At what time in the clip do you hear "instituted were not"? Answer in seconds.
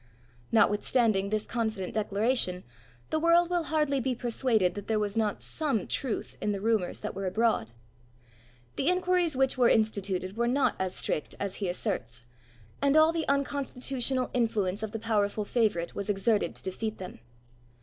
9.69-10.81